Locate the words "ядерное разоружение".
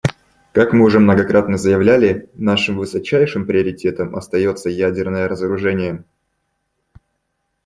4.67-6.05